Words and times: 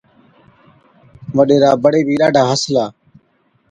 وڏيرا 1.35 1.71
بڙي 1.83 2.01
بِي 2.07 2.15
ڏاڍا 2.19 2.43
هسلا، 2.49 2.85